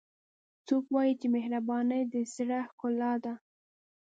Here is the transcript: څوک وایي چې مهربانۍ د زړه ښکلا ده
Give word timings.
څوک 0.67 0.85
وایي 0.93 1.13
چې 1.19 1.27
مهربانۍ 1.35 2.01
د 2.13 2.15
زړه 2.33 2.59
ښکلا 2.69 3.13
ده 3.23 3.33